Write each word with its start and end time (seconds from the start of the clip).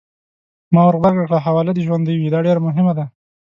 ما 0.73 0.81
ورغبرګه 0.85 1.23
کړل: 1.27 1.43
حواله 1.45 1.71
دې 1.73 1.81
ژوندۍ 1.87 2.15
وي! 2.17 2.29
دا 2.33 2.39
ډېره 2.45 2.61
مهمه 2.67 2.93
ده. 2.97 3.05